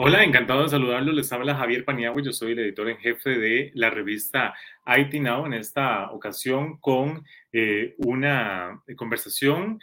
[0.00, 1.10] Hola, encantado de saludarlo.
[1.10, 2.22] Les habla Javier Paniagua.
[2.22, 4.54] Yo soy el editor en jefe de la revista
[4.86, 5.44] IT Now.
[5.44, 9.80] En esta ocasión con eh, una conversación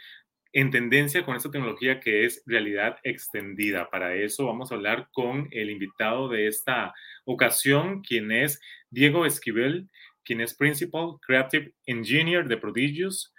[0.54, 3.90] en tendencia con esta tecnología que es realidad extendida.
[3.90, 6.94] Para eso vamos a hablar con el invitado de esta
[7.26, 8.58] ocasión, quien es
[8.88, 9.90] Diego Esquivel,
[10.24, 13.34] quien es Principal Creative Engineer de Prodigious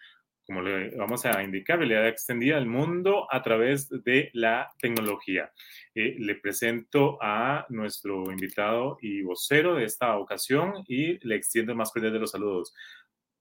[0.48, 5.52] como le vamos a indicar, realidad extendida al mundo a través de la tecnología.
[5.94, 11.78] Eh, le presento a nuestro invitado y vocero de esta ocasión y le extiendo el
[11.78, 12.73] más cordial de los saludos.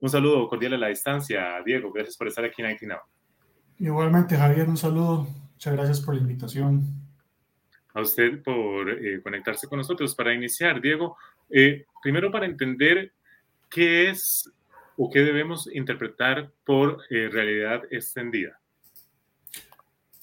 [0.00, 1.92] Un saludo cordial a la distancia, Diego.
[1.92, 2.98] Gracias por estar aquí en IT Now.
[3.78, 5.28] Igualmente, Javier, un saludo.
[5.52, 6.82] Muchas gracias por la invitación.
[7.94, 10.12] A usted por eh, conectarse con nosotros.
[10.16, 11.16] Para iniciar, Diego,
[11.50, 13.12] eh, primero para entender
[13.70, 14.52] qué es
[14.96, 18.58] o qué debemos interpretar por eh, realidad extendida?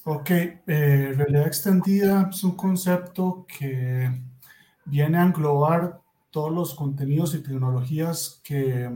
[0.06, 4.10] Ok, eh, realidad extendida es un concepto que
[4.86, 8.90] viene a englobar todos los contenidos y tecnologías que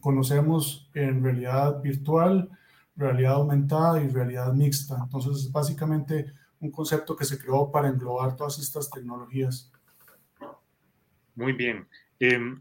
[0.00, 2.50] conocemos en realidad virtual,
[2.96, 4.98] realidad aumentada y realidad mixta.
[5.02, 9.72] Entonces es básicamente un concepto que se creó para englobar todas estas tecnologías.
[11.34, 11.86] Muy bien.
[12.18, 12.60] Em,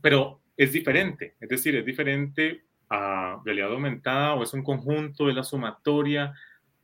[0.00, 5.32] pero es diferente, es decir, es diferente a realidad aumentada o es un conjunto, de
[5.32, 6.32] la sumatoria.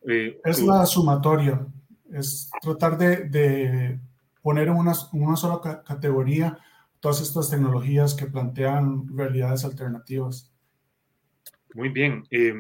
[0.06, 1.64] Eh, es la sumatoria,
[2.12, 4.00] es tratar de,
[4.42, 6.58] poner en una, una sola categoría
[6.98, 10.52] todas estas tecnologías que plantean realidades alternativas.
[11.74, 12.24] Muy bien.
[12.30, 12.54] Eh,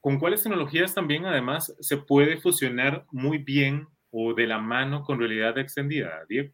[0.00, 5.18] ¿Con cuáles tecnologías también además se puede fusionar muy bien o de la mano con
[5.18, 6.52] realidad extendida, Diego?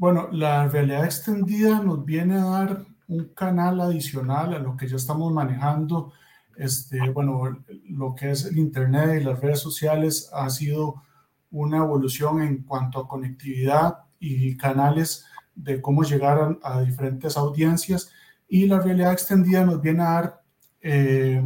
[0.00, 4.96] Bueno, la realidad extendida nos viene a dar un canal adicional a lo que ya
[4.96, 6.14] estamos manejando.
[6.56, 11.02] Este, bueno, lo que es el Internet y las redes sociales ha sido
[11.50, 18.10] una evolución en cuanto a conectividad y canales de cómo llegar a, diferentes audiencias.
[18.48, 20.42] Y la realidad extendida nos viene a dar
[20.80, 21.42] eh,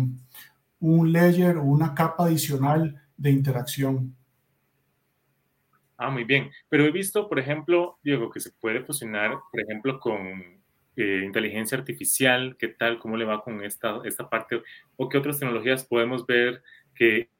[0.78, 4.14] un layer o una capa adicional de interacción.
[5.96, 6.50] Ah, muy bien.
[6.68, 10.62] Pero he visto, por ejemplo, Diego, que se puede fusionar, por ejemplo, con
[10.96, 12.56] eh, inteligencia artificial.
[12.58, 12.98] ¿Qué tal?
[12.98, 14.62] ¿Cómo le va con esta, esta parte?
[14.96, 16.62] ¿O qué otras tecnologías podemos ver
[16.94, 17.30] que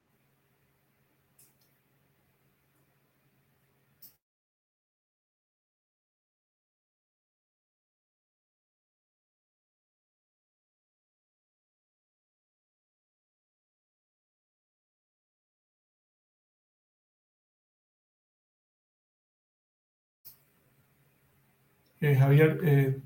[22.16, 22.98] Javier, eh,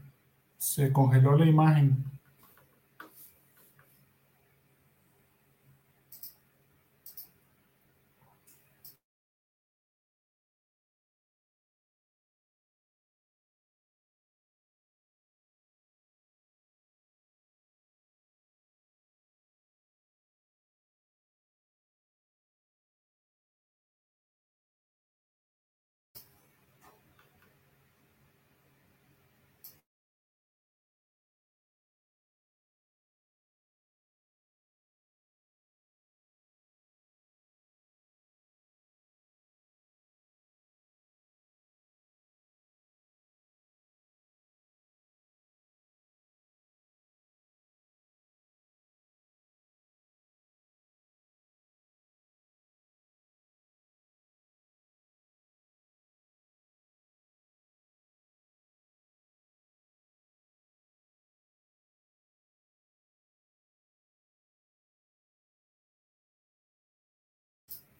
[0.59, 2.05] se congeló la imagen.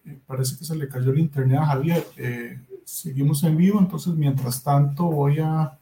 [0.09, 2.03] Eh, parece que se le cayó el internet a Javier.
[2.17, 5.75] Eh, seguimos en vivo, entonces mientras tanto voy a,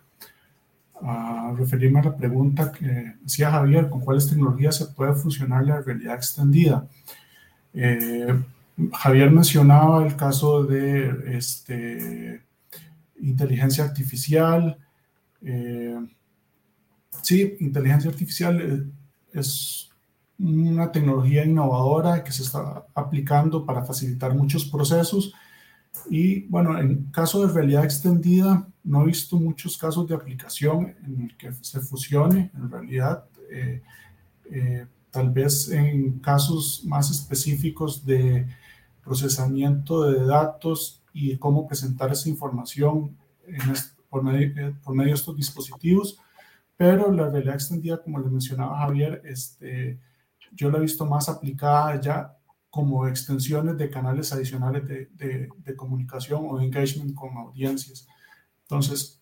[1.55, 6.15] referirme a la pregunta que hacía Javier, con cuáles tecnologías se puede fusionar la realidad
[6.15, 6.87] extendida.
[7.71, 8.27] Eh,
[8.93, 12.41] Javier mencionaba el caso de este,
[13.21, 14.75] inteligencia artificial.
[17.21, 18.91] sí, inteligencia artificial
[19.31, 19.91] es
[20.39, 25.33] una tecnología innovadora que se está aplicando para facilitar muchos procesos.
[26.09, 31.23] Y bueno, en caso de realidad extendida, no he visto muchos casos de aplicación en
[31.23, 33.25] el que se fusione en realidad.
[33.51, 33.81] Eh,
[34.51, 38.45] eh, tal vez en casos más específicos de
[39.03, 43.17] procesamiento de datos y cómo presentar esa información
[44.09, 46.19] por, medio, eh, por medio de estos dispositivos.
[46.75, 49.97] Pero la realidad extendida, como le mencionaba Javier, este,
[50.53, 52.37] yo la he visto más aplicada ya
[52.69, 58.07] como extensiones de canales adicionales de, de, comunicación o de engagement con audiencias.
[58.63, 59.21] Entonces,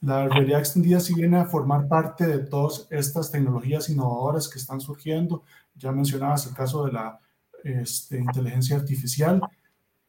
[0.00, 4.80] la realidad extendida sí viene a formar parte de todas estas tecnologías innovadoras que están
[4.80, 5.44] surgiendo.
[5.76, 7.20] Ya mencionabas el caso de la
[7.62, 9.40] este, inteligencia artificial,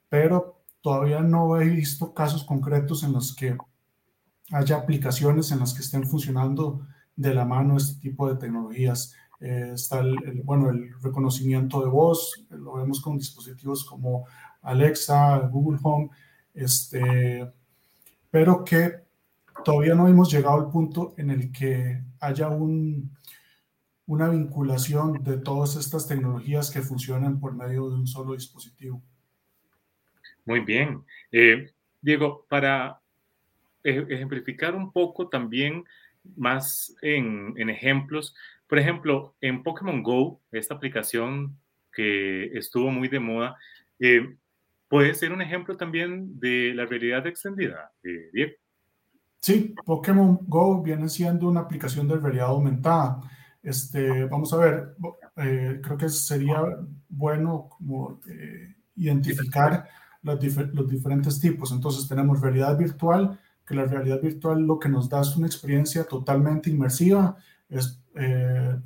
[0.09, 3.57] pero todavía no he visto casos concretos en los que
[4.51, 9.15] haya aplicaciones en las que estén funcionando de la mano este tipo de tecnologías.
[9.39, 14.25] Eh, está el, bueno, el reconocimiento de voz, lo vemos con dispositivos como
[14.61, 16.09] Alexa, Google Home,
[16.53, 17.51] este,
[18.31, 19.05] pero que
[19.63, 23.11] todavía no hemos llegado al punto en el que haya un,
[24.07, 29.01] una vinculación de todas estas tecnologías que funcionan por medio de un solo dispositivo.
[30.45, 31.03] Muy bien.
[31.31, 31.71] Eh,
[32.01, 33.01] Diego, para
[33.83, 35.83] e-, ejemplificar un poco también
[36.35, 38.35] más en, en, ejemplos,
[38.67, 41.57] por ejemplo, en Pokémon Go, esta aplicación
[41.93, 43.55] que estuvo muy de moda,
[43.99, 44.35] eh,
[44.87, 48.53] puede ser un ejemplo también de la realidad extendida, eh, Diego.
[49.39, 53.21] Sí, Pokémon Go viene siendo una aplicación de realidad aumentada.
[53.61, 54.95] Este, vamos a ver,
[55.37, 56.61] eh, creo que sería
[57.07, 58.19] bueno como,
[58.95, 59.87] identificar
[60.23, 61.71] los, los, diferentes tipos.
[61.71, 66.05] Entonces tenemos realidad virtual, que la realidad virtual lo que nos da es una experiencia
[66.05, 67.37] totalmente inmersiva.
[67.69, 68.79] Es, eh,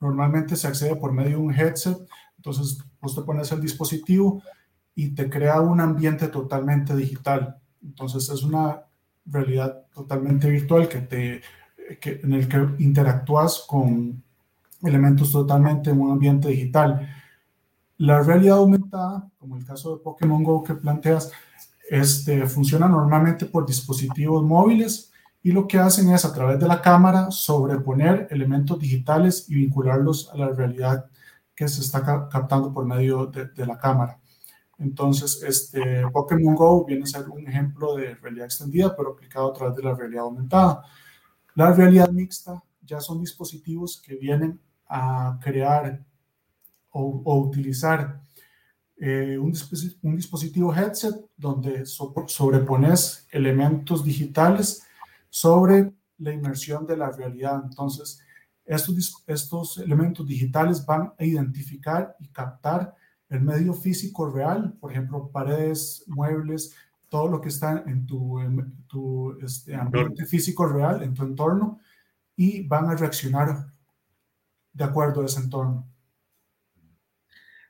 [0.00, 1.96] normalmente se accede por medio de un headset,
[2.36, 4.42] entonces vos te pones el dispositivo
[4.94, 7.58] y te crea un ambiente totalmente digital.
[7.82, 8.82] Entonces es una
[9.26, 11.42] realidad totalmente virtual que te,
[12.02, 14.22] en el que interactúas con
[14.82, 17.08] elementos totalmente en un ambiente digital.
[17.98, 21.30] La realidad aumentada, como el caso de Pokémon Go que planteas,
[21.90, 25.09] este, funciona normalmente por dispositivos móviles
[25.42, 30.30] y lo que hacen es a través de la cámara sobreponer elementos digitales y vincularlos
[30.32, 31.06] a la realidad
[31.54, 34.18] que se está captando por medio de, la cámara.
[34.78, 39.52] Entonces, este, Pokémon Go viene a ser un ejemplo de realidad extendida, pero aplicado a
[39.52, 40.82] través de la realidad aumentada.
[41.54, 44.58] La realidad mixta ya son dispositivos que vienen
[44.88, 46.02] a crear
[46.90, 48.20] o, o utilizar
[49.02, 49.50] eh, un,
[50.14, 54.82] dispositivo headset donde sobrepones elementos digitales
[55.30, 57.62] sobre la inmersión de la realidad.
[57.64, 58.22] Entonces,
[58.64, 62.94] estos, estos elementos digitales van a identificar y captar
[63.28, 66.76] el medio físico real, por ejemplo, paredes, muebles,
[67.08, 68.38] todo lo que está en tu,
[68.86, 71.80] tu este, ambiente físico real, en tu entorno,
[72.36, 73.72] y van a reaccionar
[74.72, 75.88] de acuerdo a ese entorno.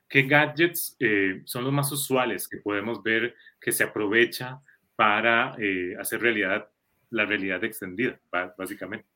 [0.07, 4.61] ¿Qué gadgets eh, son los más usuales que podemos ver que se aprovecha
[4.95, 6.70] para eh, hacer realidad
[7.11, 8.19] la realidad extendida,
[8.57, 9.07] básicamente?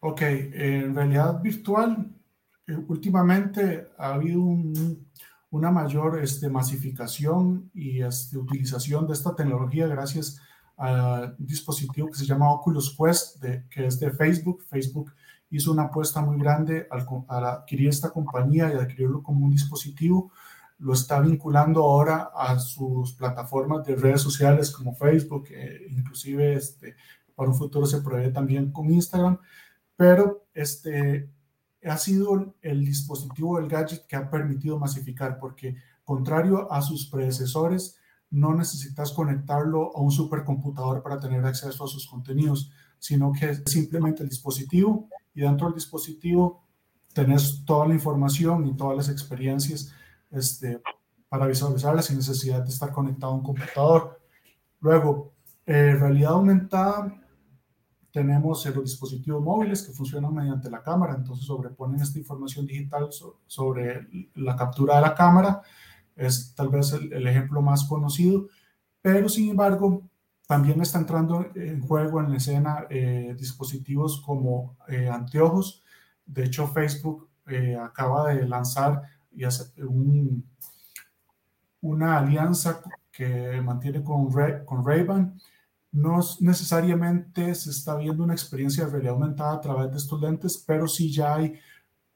[0.00, 2.10] Ok, en realidad virtual,
[2.66, 4.40] eh, últimamente ha habido
[5.50, 10.40] una mayor este, masificación y este, utilización de esta tecnología gracias
[10.76, 14.64] a un dispositivo que se llama Oculus Quest, de, que es de Facebook.
[14.68, 15.12] Facebook
[15.50, 20.32] hizo una apuesta muy grande al, adquirir esta compañía y adquirirlo como un dispositivo.
[20.78, 26.96] Lo está vinculando ahora a sus plataformas de redes sociales como Facebook, eh, inclusive este,
[27.42, 29.36] para un futuro se prevé también con Instagram,
[29.96, 31.28] pero este,
[31.84, 35.74] ha sido el dispositivo, el gadget que ha permitido masificar, porque
[36.04, 37.96] contrario a sus predecesores,
[38.30, 43.62] no necesitas conectarlo a un supercomputador para tener acceso a sus contenidos, sino que es
[43.66, 46.62] simplemente el dispositivo y dentro del dispositivo
[47.12, 49.92] tenés toda la información y todas las experiencias
[50.30, 50.80] este,
[51.28, 54.20] para visualizarlas sin necesidad de estar conectado a un computador.
[54.78, 55.32] Luego,
[55.66, 57.21] eh, realidad aumentada,
[58.12, 63.08] tenemos los dispositivos móviles que funcionan mediante la cámara, entonces sobreponen esta información digital
[63.46, 65.62] sobre la captura de la cámara,
[66.14, 68.48] es tal vez el ejemplo más conocido,
[69.00, 70.02] pero sin embargo,
[70.46, 75.82] también está entrando en juego en la escena eh, dispositivos como eh, anteojos.
[76.26, 79.44] De hecho, Facebook eh, acaba de lanzar y
[79.78, 80.46] un,
[81.80, 85.38] una alianza que mantiene con, Ray, con Ray-Ban.
[85.92, 90.62] No necesariamente se está viendo una experiencia de realidad aumentada a través de estos lentes,
[90.66, 91.54] pero sí ya hay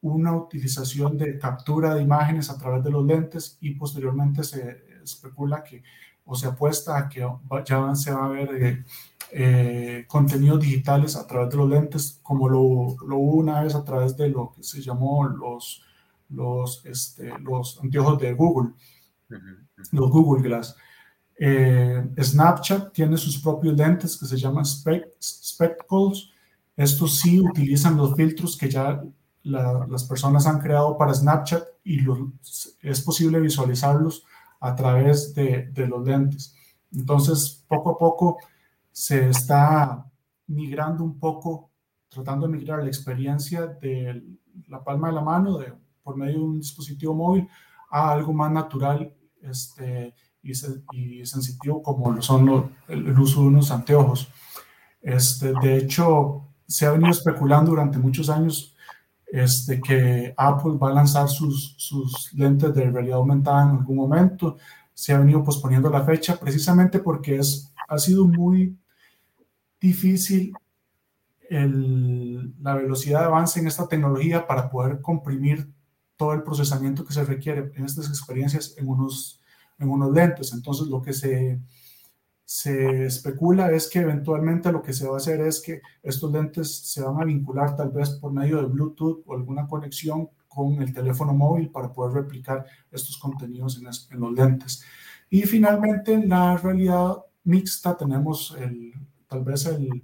[0.01, 5.63] una utilización de captura de imágenes a través de los lentes y posteriormente se especula
[5.63, 5.83] que
[6.27, 7.27] o se apuesta a que
[7.65, 8.85] ya se va a ver eh,
[9.31, 13.85] eh, contenidos digitales a través de los lentes, como lo, lo, hubo una vez a
[13.85, 15.83] través de lo que se llamó los,
[16.29, 18.73] los, este, los anteojos de Google,
[19.93, 20.77] los Google Glass.
[21.39, 26.31] Eh, Snapchat tiene sus propios lentes que se llaman spectacles.
[26.77, 29.03] Estos sí utilizan los filtros que ya
[29.43, 32.01] las personas han creado para Snapchat y
[32.83, 34.25] es posible visualizarlos
[34.61, 36.55] a través de, de, los lentes.
[36.93, 38.39] Entonces, poco a poco
[38.91, 40.11] se está
[40.49, 41.71] migrando un poco,
[42.09, 44.25] tratando de migrar la experiencia de
[44.69, 47.49] la palma de la mano de, por medio de un dispositivo móvil
[47.91, 50.15] a algo más natural este,
[50.47, 54.29] y, y sensitivo como lo son el, uso de unos anteojos.
[55.03, 58.75] Este, de hecho, se ha venido especulando durante muchos años
[59.27, 64.57] este, que Apple va a lanzar sus, sus lentes de realidad aumentada en algún momento.
[64.95, 68.77] Se ha venido posponiendo la fecha precisamente porque es, ha sido muy
[69.81, 70.53] difícil
[71.49, 75.71] el, la velocidad de avance en esta tecnología para poder comprimir
[76.17, 79.41] todo el procesamiento que se requiere en estas experiencias en unos,
[79.79, 80.53] en unos lentes.
[80.53, 81.61] Entonces, lo que se,
[82.45, 86.75] se especula es que eventualmente lo que se va a hacer es que estos lentes
[86.75, 90.93] se van a vincular tal vez por medio de Bluetooth o alguna conexión con el
[90.93, 94.83] teléfono móvil para poder replicar estos contenidos en, en los lentes.
[95.29, 98.93] Y finalmente, en la realidad mixta tenemos el,
[99.29, 100.03] tal vez el,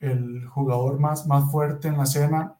[0.00, 2.56] el jugador más, más fuerte en la escena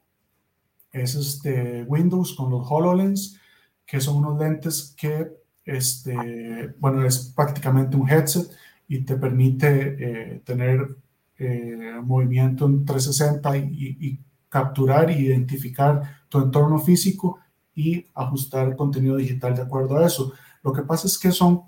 [1.03, 3.39] es este Windows con los HoloLens,
[3.85, 5.31] que son unos lentes que,
[5.67, 8.49] este, bueno, es prácticamente un headset
[8.89, 10.97] y te permite eh, tener
[11.39, 17.41] eh, movimiento en 360 y, capturar e identificar tu entorno físico
[17.75, 20.33] y ajustar el contenido digital de acuerdo a eso.
[20.63, 21.63] Lo que pasa es que son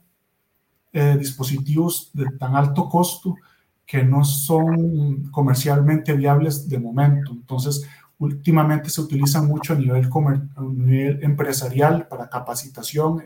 [0.93, 3.35] eh, dispositivos de tan alto costo
[3.85, 7.33] que no son comercialmente viables de momento.
[7.33, 7.87] Entonces,
[8.19, 10.09] últimamente se utilizan mucho a nivel,
[10.75, 13.25] nivel empresarial para capacitación,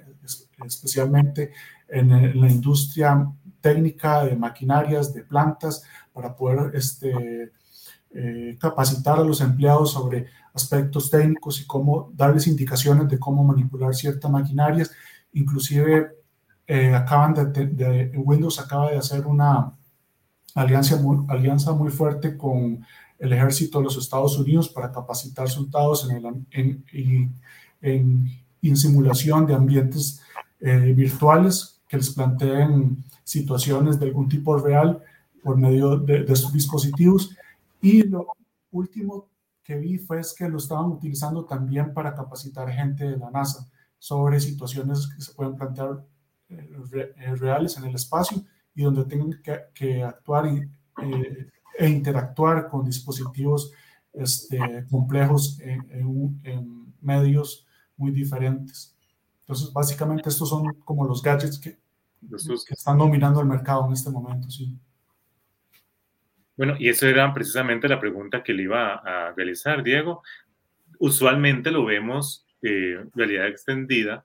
[0.65, 1.53] especialmente
[1.89, 3.27] en, la industria
[3.61, 5.83] técnica de maquinarias, de plantas,
[6.13, 7.53] para poder este,
[8.11, 13.95] eh, capacitar a los empleados sobre aspectos técnicos y cómo darles indicaciones de cómo manipular
[13.95, 14.91] ciertas maquinarias.
[15.33, 16.13] Inclusive
[16.67, 19.73] eh, acaban de, Windows acaba de hacer una
[20.55, 22.85] alianza muy fuerte con
[23.23, 27.41] el ejército de los Estados Unidos para capacitar soldados en, en,
[27.81, 30.21] en, simulación de ambientes
[30.59, 35.01] eh, virtuales que les planteen situaciones de algún tipo real
[35.41, 37.37] por medio de, de dispositivos.
[37.81, 38.27] Y lo
[38.73, 39.29] último
[39.63, 43.71] que vi fue es que lo estaban utilizando también para capacitar gente de la NASA
[44.01, 46.05] sobre situaciones que se pueden plantear
[46.49, 48.43] eh, eh, reales en el espacio
[48.75, 50.69] y donde tengan que, que actuar y,
[51.79, 53.73] e interactuar con dispositivos
[54.13, 54.59] este,
[54.91, 58.97] complejos en, medios muy diferentes.
[59.41, 64.09] Entonces, básicamente estos son como los gadgets que, que están dominando el mercado en este
[64.09, 64.79] momento, sí.
[66.57, 70.23] Bueno, y eso era precisamente la pregunta que le iba a realizar, Diego.
[70.99, 74.25] Usualmente lo vemos eh, realidad extendida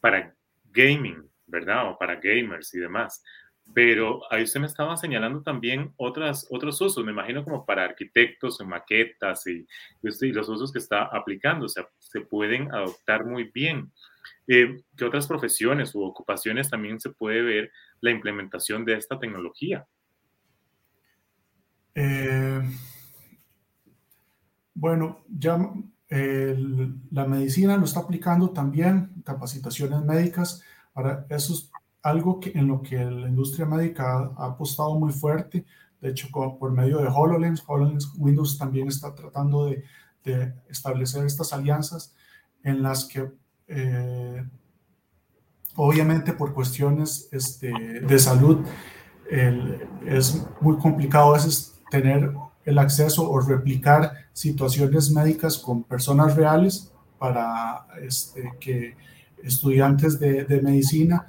[0.00, 0.32] para
[0.70, 1.90] gaming, ¿verdad?
[1.90, 3.24] O para gamers y demás.
[3.74, 8.60] Pero ahí usted me estaba señalando también otras, otros usos, me imagino como para arquitectos
[8.66, 9.66] maquetas y,
[10.02, 13.90] los usos que está aplicando, o sea, se pueden adoptar muy bien.
[14.46, 19.86] Eh, ¿Qué otras profesiones u ocupaciones también se puede ver la implementación de esta tecnología?
[21.94, 22.60] Eh,
[24.74, 25.58] bueno, ya
[27.10, 30.62] la medicina lo está aplicando también, capacitaciones médicas.
[30.94, 31.54] Ahora, eso
[32.02, 35.64] algo que, en lo que la industria médica ha, apostado muy fuerte.
[36.00, 39.84] De hecho, por medio de HoloLens, HoloLens Windows también está tratando de,
[40.68, 42.14] establecer estas alianzas
[42.62, 43.28] en las que,
[43.66, 44.44] eh,
[45.74, 48.64] obviamente, por cuestiones este, de salud,
[50.06, 52.32] es muy complicado a veces tener
[52.64, 58.94] el acceso o replicar situaciones médicas con personas reales para este, que
[59.42, 61.26] estudiantes de medicina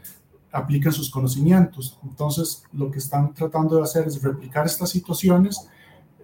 [0.54, 2.00] apliquen sus conocimientos.
[2.04, 5.68] Entonces, lo que están tratando de hacer es replicar estas situaciones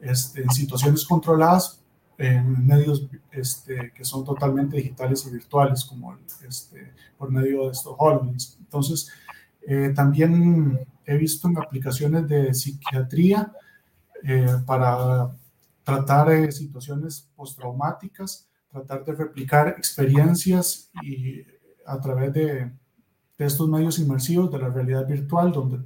[0.01, 1.81] este, en situaciones controladas
[2.17, 6.17] en medios este, que son totalmente digitales y virtuales, como
[6.47, 8.57] este, por medio de estos HoloLens.
[8.59, 9.09] Entonces,
[9.65, 13.51] eh, también he visto en aplicaciones de psiquiatría
[14.23, 15.29] eh, para
[15.83, 21.41] tratar eh, situaciones postraumáticas, tratar de replicar experiencias y
[21.85, 22.71] a través de
[23.39, 25.79] de estos medios inmersivos de la realidad virtual, donde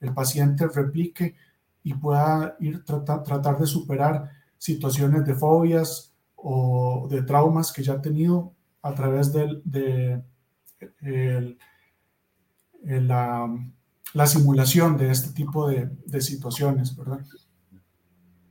[0.00, 1.36] el paciente replique
[1.82, 7.92] y pueda ir tratar, tratar de superar situaciones de fobias o de traumas que ya
[7.92, 10.24] ha tenido a través de, de
[12.82, 13.48] la,
[14.14, 17.20] la, simulación de este tipo de, de situaciones, ¿verdad?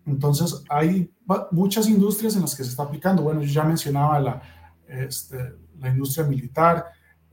[0.06, 1.12] Entonces, hay
[1.52, 3.24] muchas industrias en las que se está aplicando.
[3.24, 4.42] Bueno, yo ya mencionaba la,
[4.88, 6.86] este, la industria militar,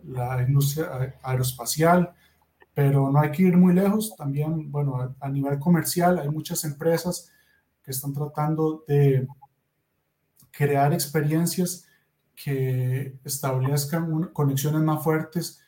[0.04, 2.12] la industria aeroespacial,
[2.74, 4.14] pero no hay que ir muy lejos.
[4.16, 7.32] También, bueno, a nivel comercial hay muchas empresas
[7.82, 9.26] que están tratando de
[10.50, 11.86] crear experiencias
[12.34, 15.62] que establezcan conexiones más fuertes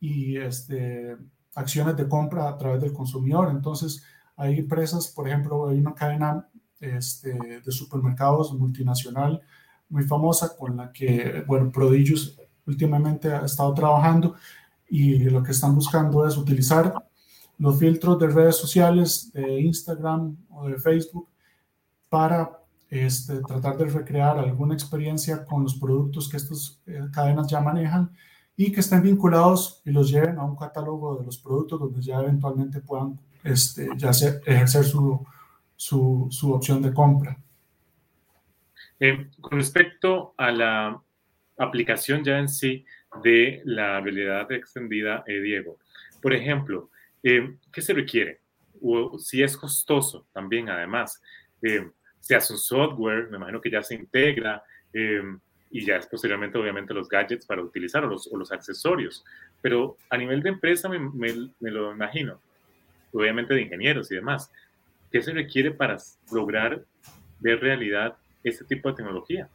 [0.00, 1.16] y este,
[1.54, 3.50] acciones de compra a través del consumidor.
[3.50, 4.02] Entonces,
[4.36, 6.48] hay empresas, por ejemplo, hay una cadena
[6.80, 9.42] este, de supermercados multinacional
[9.88, 14.34] muy famosa con la que, bueno, Prodigious últimamente ha estado trabajando
[14.88, 16.94] y lo que están buscando es utilizar
[17.58, 21.28] los filtros de redes sociales, de Instagram o de Facebook,
[22.08, 22.50] para
[22.90, 28.10] este, tratar de recrear alguna experiencia con los productos que estas eh, cadenas ya manejan
[28.56, 32.20] y que estén vinculados y los lleven a un catálogo de los productos donde ya
[32.20, 35.26] eventualmente puedan este, ya ejercer su,
[35.76, 37.36] su, opción de compra.
[39.00, 41.02] Eh, con respecto a la
[41.56, 42.84] aplicación ya en sí
[43.22, 45.78] de la realidad extendida, eh, Diego,
[46.20, 46.90] por ejemplo,
[47.22, 48.40] eh, ¿qué se requiere?
[48.82, 51.20] O si es costoso también, además.
[52.20, 54.62] se hace un software, me imagino que ya se integra
[55.70, 59.24] y ya es posteriormente, obviamente, los gadgets para utilizar o los, accesorios.
[59.60, 62.40] Pero a nivel de empresa me, me, me lo imagino
[63.14, 64.50] obviamente de ingenieros y demás.
[65.10, 65.96] ¿Qué se requiere para
[66.32, 66.84] lograr
[67.40, 69.48] ver realidad este tipo de tecnología?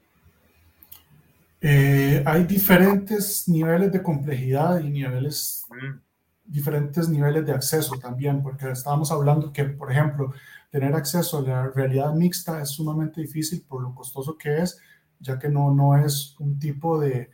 [1.62, 6.00] Eh, hay diferentes niveles de complejidad y niveles, mm.
[6.46, 10.34] diferentes niveles de acceso también, porque estábamos hablando que, por ejemplo,
[10.72, 14.80] tener acceso a la realidad mixta es sumamente difícil por lo costoso que es,
[15.20, 17.30] ya que no, no es un tipo de,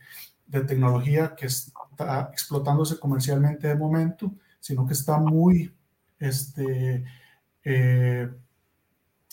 [0.46, 5.72] de tecnología que está explotándose comercialmente de momento, sino que está muy
[6.18, 7.04] este,
[7.64, 8.28] eh,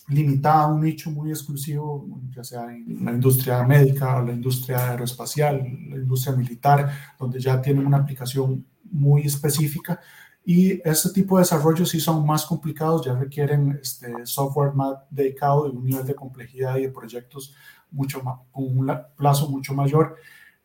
[0.09, 5.57] limitada a un nicho muy exclusivo, ya sea en la industria médica la industria aeroespacial,
[5.57, 9.99] la industria militar, donde ya tienen una aplicación muy específica.
[10.45, 15.67] Y este tipo de desarrollos sí son más complicados, ya requieren este, software más dedicado
[15.67, 17.55] y un nivel de complejidad y de proyectos
[17.91, 20.17] mucho más, con un plazo mucho mayor.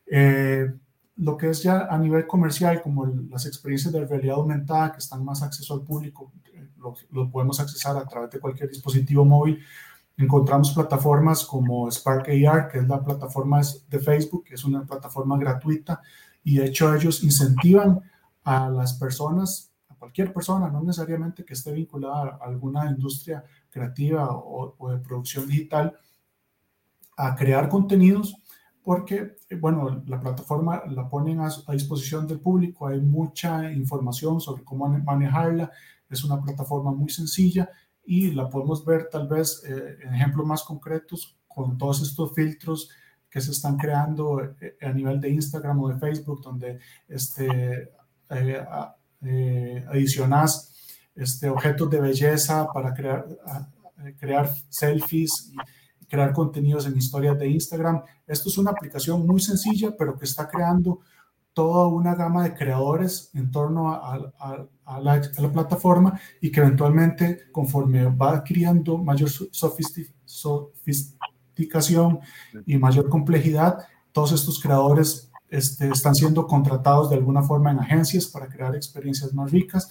[0.04, 0.66] Eh,
[1.18, 5.24] lo que es ya a nivel comercial, como las experiencias de realidad aumentada que están
[5.24, 6.68] más acceso al público, eh,
[7.10, 9.60] lo, podemos accesar a través de cualquier dispositivo móvil.
[10.16, 15.36] Encontramos plataformas como Spark AR, que es la plataforma de Facebook, que es una plataforma
[15.36, 16.00] gratuita,
[16.44, 18.00] y de hecho ellos incentivan
[18.44, 24.30] a las personas, a cualquier persona, no necesariamente que esté vinculada a alguna industria creativa
[24.30, 25.98] o, o de producción digital,
[27.16, 28.36] a crear contenidos
[28.88, 34.64] porque, eh, bueno, la plataforma la ponen a, disposición del público, hay mucha información sobre
[34.64, 35.70] cómo manejarla,
[36.08, 37.68] es una plataforma muy sencilla
[38.02, 42.88] y la podemos ver tal vez eh, en ejemplos más concretos con todos estos filtros
[43.28, 47.92] que se están creando eh, a nivel de Instagram o de Facebook, donde este,
[49.86, 50.74] adicionas
[51.14, 53.26] este, objetos de belleza para crear,
[54.18, 55.52] crear selfies.
[55.52, 55.77] Y,
[56.08, 58.02] crear contenidos en historias de Instagram.
[58.26, 61.00] Esto es una aplicación muy sencilla, pero que está creando
[61.52, 64.32] toda una gama de creadores en torno a,
[65.00, 65.20] la,
[65.52, 72.20] plataforma y que eventualmente, conforme va adquiriendo mayor sofisticación
[72.64, 73.78] y mayor complejidad,
[74.12, 79.34] todos estos creadores este, están siendo contratados de alguna forma en agencias para crear experiencias
[79.34, 79.90] más ricas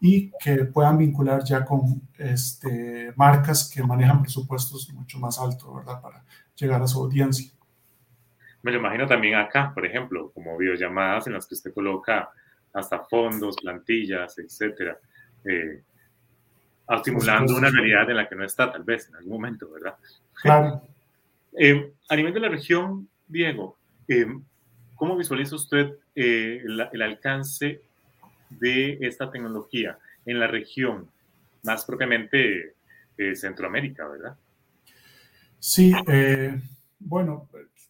[0.00, 6.00] y que puedan vincular ya con este, marcas que manejan presupuestos mucho más altos, ¿verdad?
[6.00, 7.50] Para llegar a su audiencia.
[8.62, 12.28] Me lo imagino también acá, por ejemplo, como videollamadas en las que usted coloca
[12.72, 14.98] hasta fondos, plantillas, etcétera,
[15.44, 15.82] eh,
[16.88, 19.96] estimulando una realidad en la que no está, tal vez, en algún momento, ¿verdad?
[20.34, 20.82] Claro.
[21.58, 23.78] Eh, a nivel de la región, Diego,
[24.08, 24.26] eh,
[24.94, 27.80] ¿cómo visualiza usted eh, el alcance
[28.50, 31.08] de esta tecnología en la región,
[31.62, 32.74] más propiamente
[33.16, 34.36] eh, Centroamérica, ¿verdad?
[35.58, 36.60] Sí, eh,
[36.98, 37.48] bueno,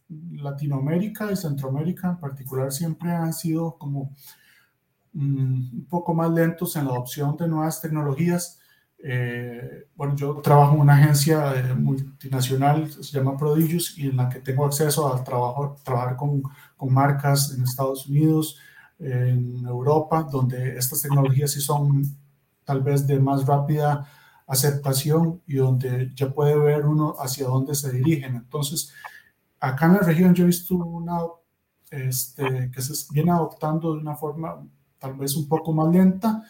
[0.09, 4.15] Latinoamérica y Centroamérica en particular siempre han sido como
[5.13, 8.61] mm, un poco más lentos en la adopción de nuevas tecnologías.
[9.03, 14.41] Eh, bueno, yo trabajo en una agencia multinacional, se llama Prodigious, y en la que
[14.41, 16.43] tengo acceso a trabajo, trabajar con,
[16.77, 18.59] con marcas en Estados Unidos,
[18.99, 22.03] en Europa, donde estas tecnologías sí son
[22.65, 24.09] tal vez de más rápida
[24.47, 28.37] aceptación y donde ya puede ver uno hacia dónde se dirigen.
[28.37, 28.93] Entonces,
[29.61, 31.19] acá en la región yo he visto una
[31.91, 34.67] este, que se viene adoptando de una forma
[34.99, 36.43] tal vez un poco más lenta,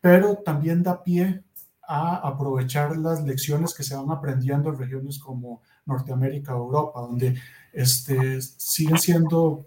[0.00, 1.44] pero también da pie
[1.86, 7.36] a aprovechar las lecciones que se van aprendiendo en regiones como Norteamérica o Europa, donde
[7.72, 9.66] este, siguen siendo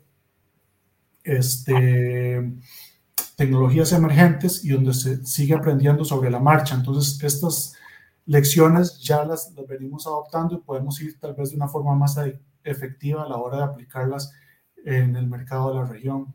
[1.28, 2.54] este,
[3.36, 6.76] tecnologías emergentes y donde se sigue aprendiendo sobre la marcha.
[6.76, 7.78] Entonces, estas
[8.26, 12.20] lecciones ya las, venimos adoptando y podemos ir tal vez de una forma más
[12.64, 14.34] efectiva a la hora de aplicarlas
[14.86, 16.34] en el mercado de la región.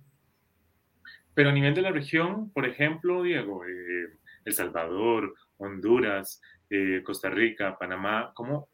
[1.34, 7.30] Pero a nivel de la región, por ejemplo, Diego, eh, El Salvador, Honduras, eh, Costa
[7.30, 8.68] Rica, Panamá, ¿cómo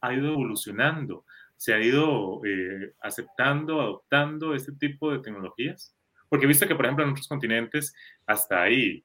[0.00, 1.24] ha ido evolucionando?
[1.62, 5.94] ¿Se ha ido eh, aceptando, adoptando este tipo de tecnologías?
[6.28, 7.94] Porque he visto que, por ejemplo, en otros continentes
[8.26, 9.04] hasta hay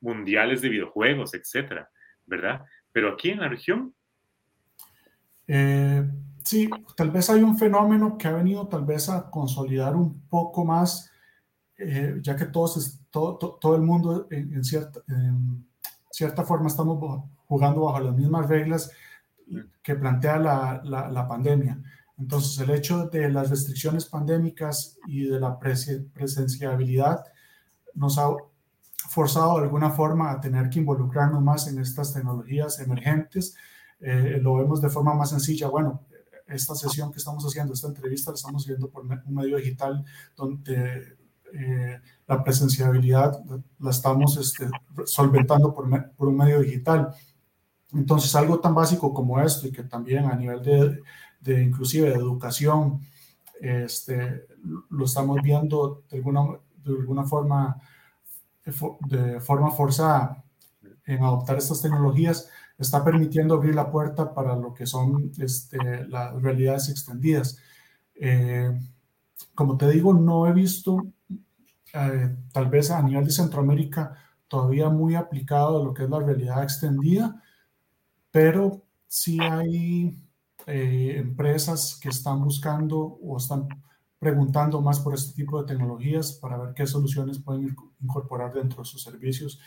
[0.00, 1.90] mundiales de videojuegos, etcétera,
[2.24, 2.62] ¿verdad?
[2.90, 3.94] Pero aquí en la región.
[6.42, 10.64] sí, tal vez hay un fenómeno que ha venido tal vez a consolidar un poco
[10.64, 11.12] más
[11.84, 15.66] eh, ya que todos, todo, todo, el mundo en, cierta, en,
[16.10, 18.92] cierta, forma estamos jugando bajo las mismas reglas
[19.82, 21.80] que plantea la, la, pandemia.
[22.18, 27.24] Entonces, el hecho de las restricciones pandémicas y de la presenciabilidad
[27.94, 28.28] nos ha
[29.08, 33.54] forzado de alguna forma a tener que involucrarnos más en estas tecnologías emergentes.
[34.00, 35.68] Eh, lo vemos de forma más sencilla.
[35.68, 36.06] Bueno,
[36.46, 40.04] esta sesión que estamos haciendo, esta entrevista, la estamos viendo por un medio digital
[40.36, 41.16] donde
[41.52, 43.42] eh, la presenciabilidad
[43.78, 44.68] la estamos este,
[45.04, 47.14] solventando por, por, un medio digital.
[47.92, 51.02] Entonces, algo tan básico como esto y que también a nivel de,
[51.40, 53.00] de inclusive de educación,
[53.60, 54.46] este,
[54.90, 56.40] lo estamos viendo de alguna,
[56.84, 57.80] de alguna forma,
[59.00, 60.42] de forma forzada
[61.04, 66.40] en adoptar estas tecnologías, está permitiendo abrir la puerta para lo que son este, las
[66.42, 67.58] realidades extendidas.
[68.14, 68.72] Eh,
[69.54, 71.06] como te digo, no he visto
[71.94, 74.16] eh, tal vez a nivel de Centroamérica
[74.48, 77.42] todavía muy aplicado lo que es la realidad extendida,
[78.32, 80.16] pero sí hay
[80.66, 83.68] eh, empresas que están buscando o están
[84.18, 88.88] preguntando más por este tipo de tecnologías para ver qué soluciones pueden incorporar dentro de
[88.88, 89.60] sus servicios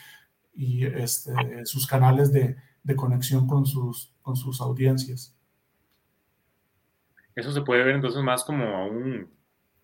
[0.53, 1.33] y este,
[1.65, 2.57] sus canales de,
[2.95, 4.13] conexión con sus,
[4.61, 5.35] audiencias.
[7.35, 9.29] Eso se puede ver entonces más como a un,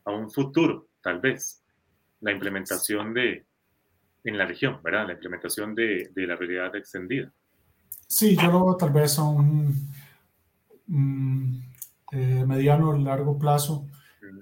[0.05, 1.63] a un futuro, tal vez
[2.21, 3.45] la implementación de,
[4.23, 5.07] en la región, ¿verdad?
[5.07, 7.31] La implementación de la realidad extendida.
[8.11, 9.89] Sí, yo lo veo tal vez a un
[12.11, 13.87] eh, mediano o largo plazo.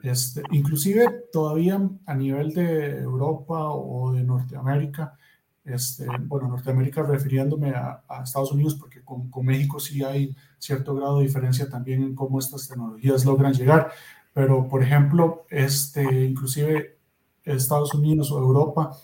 [0.01, 5.15] Este, inclusive todavía a nivel de Europa o de Norteamérica,
[5.63, 10.95] este, bueno, Norteamérica refiriéndome a, a Estados Unidos, porque con, con, México sí hay cierto
[10.95, 13.91] grado de diferencia también en cómo estas tecnologías logran llegar.
[14.33, 16.97] Pero, por ejemplo, este, inclusive
[17.43, 18.97] Estados Unidos o Europa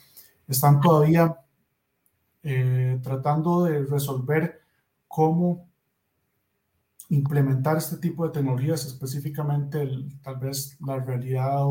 [0.47, 1.44] están todavía
[2.47, 4.61] eh, tratando de resolver
[5.07, 5.67] cómo
[7.09, 9.89] implementar este tipo de tecnologías, específicamente
[10.21, 11.65] tal vez la realidad,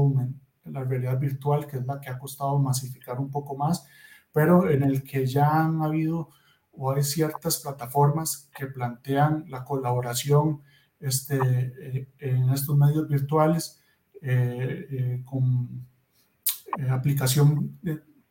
[0.65, 3.87] la realidad virtual, que es la que ha costado masificar un poco más,
[4.33, 6.31] pero en el que ya han habido
[6.73, 10.61] o hay ciertas plataformas que plantean la colaboración
[10.99, 13.81] este, eh, en estos medios virtuales
[14.21, 15.87] eh, con
[16.91, 17.79] aplicación,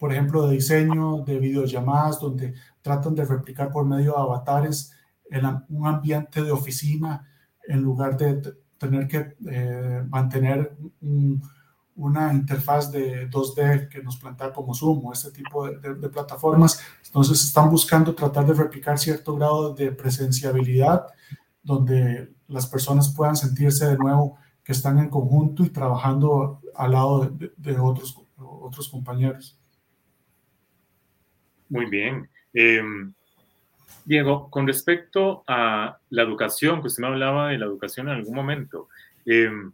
[0.03, 4.91] por ejemplo, de diseño, de videollamadas, donde tratan de replicar por medio de avatares
[5.69, 7.25] un ambiente de oficina
[7.65, 10.75] en lugar de tener que eh, mantener
[11.95, 16.81] una interfaz de 2D que nos plantea como Zoom o este tipo de, de, plataformas.
[17.05, 21.07] Entonces están buscando tratar de replicar cierto grado de presenciabilidad
[21.63, 24.35] donde las personas puedan sentirse de nuevo
[24.65, 29.62] que están en conjunto y trabajando al lado de, de otros otros compañeros.
[31.73, 32.29] Muy bien.
[32.53, 33.15] Em,
[34.05, 38.35] Diego, con respecto a la educación, que usted me hablaba de la educación en algún
[38.35, 38.89] momento,
[39.25, 39.73] em,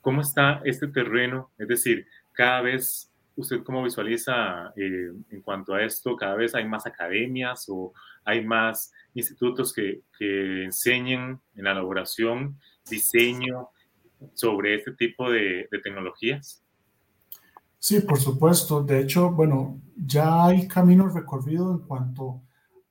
[0.00, 1.50] ¿cómo está este terreno?
[1.58, 6.14] Es decir, cada vez, ¿usted cómo visualiza eh, en cuanto a esto?
[6.14, 7.92] ¿Cada vez hay más academias o
[8.24, 12.56] hay más institutos que, que enseñen en la elaboración,
[12.88, 13.70] diseño
[14.34, 16.61] sobre este tipo de tecnologías?
[17.82, 18.84] Sí, por supuesto.
[18.84, 22.42] De hecho, bueno, ya hay camino recorrido en cuanto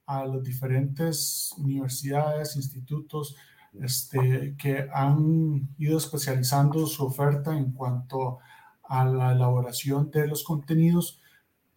[0.05, 3.37] a las diferentes universidades, institutos
[3.79, 8.39] este, que han ido especializando su oferta en cuanto
[8.83, 11.21] a la elaboración de los contenidos,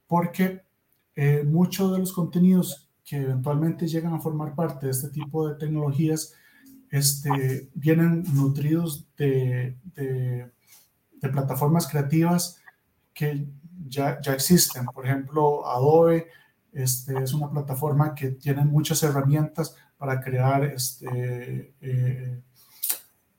[0.08, 0.64] porque
[1.14, 5.54] eh, muchos de los contenidos que eventualmente llegan a formar parte de este tipo de
[5.54, 6.34] tecnologías
[6.90, 9.78] este, vienen nutridos de,
[11.20, 12.60] plataformas creativas
[13.14, 13.46] que
[13.88, 14.86] ya, ya existen.
[14.86, 16.28] Por ejemplo, Adobe
[16.74, 22.42] Este, es una plataforma que tiene muchas herramientas para crear, este, eh,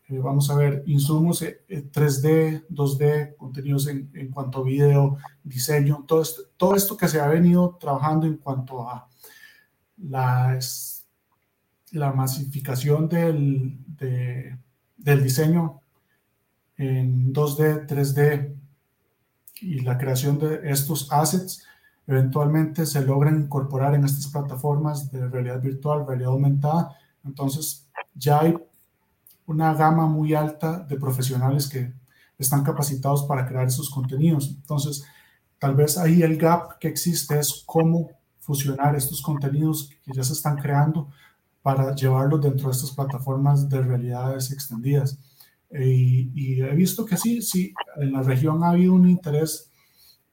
[0.07, 6.21] eh, vamos a ver, insumos 3D, 2D, contenidos en, en, cuanto a video, diseño, todo
[6.21, 9.09] esto, todo esto que se ha venido trabajando en cuanto a
[9.97, 10.57] la,
[11.91, 13.77] la masificación del,
[14.97, 15.81] del diseño
[16.77, 18.55] en 2D, 3D
[19.61, 21.63] y la creación de estos assets
[22.07, 26.95] eventualmente se logran incorporar en estas plataformas de realidad virtual, realidad aumentada.
[27.23, 28.55] Entonces ya hay
[29.45, 31.93] una gama muy alta de profesionales que
[32.37, 34.49] están capacitados para crear esos contenidos.
[34.49, 35.05] Entonces,
[35.59, 40.33] tal vez ahí el gap que existe es cómo fusionar estos contenidos que ya se
[40.33, 41.09] están creando
[41.61, 45.17] para llevarlos dentro de estas plataformas de realidades extendidas.
[45.71, 49.71] Y, he visto que sí, sí, en la región ha habido un interés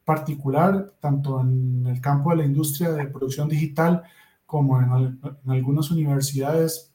[0.05, 4.03] particular, tanto en el campo de la industria de producción digital
[4.47, 6.93] como en, algunas universidades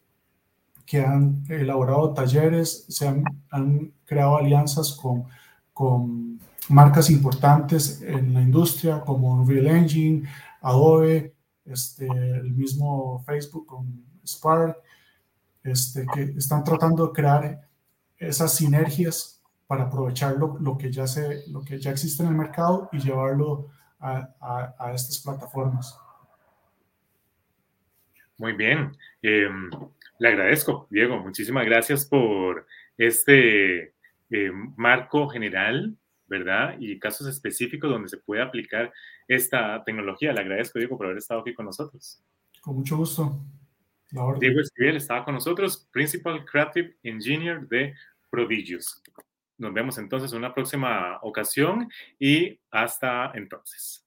[0.86, 5.26] que han elaborado talleres, se han, han creado alianzas con,
[5.74, 10.28] con, marcas importantes en la industria como Unreal Engine,
[10.62, 11.34] Adobe,
[11.66, 14.78] este, el mismo Facebook con Spark,
[15.64, 17.62] este, que están tratando de crear
[18.18, 22.90] esas sinergias para aprovechar lo, que, ya se, lo que ya existe en el mercado
[22.92, 26.00] y llevarlo a, a, estas plataformas.
[28.38, 28.96] Muy bien.
[29.22, 29.70] Em,
[30.20, 31.20] le agradezco, Diego.
[31.20, 32.66] Muchísimas gracias por
[32.98, 33.94] este
[34.30, 36.78] em, marco general, ¿verdad?
[36.80, 38.94] Y casos específicos donde se puede aplicar
[39.28, 40.32] esta tecnología.
[40.32, 42.22] Le agradezco, Diego, por haber estado aquí con nosotros.
[42.62, 43.42] Con mucho gusto.
[44.12, 47.94] Diego Esquivel estaba con nosotros, Principal Creative Engineer de
[48.30, 49.02] Prodigious.
[49.58, 51.90] Nos vemos entonces en una próxima ocasión
[52.20, 54.07] y hasta entonces.